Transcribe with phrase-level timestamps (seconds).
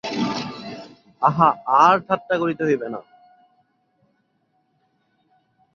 [1.21, 1.49] আহা,
[1.81, 2.99] আর ঠাট্টা করিতে হইবে না।